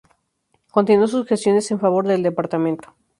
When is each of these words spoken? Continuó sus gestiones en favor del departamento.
Continuó 0.71 1.05
sus 1.07 1.27
gestiones 1.27 1.69
en 1.69 1.79
favor 1.79 2.07
del 2.07 2.23
departamento. 2.23 2.95